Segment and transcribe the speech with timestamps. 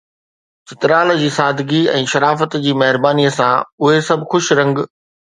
[0.67, 3.53] چترال جي سادگي ۽ شرافت جي مهربانيءَ سان
[3.89, 4.83] اهي سڀ خوش رنگ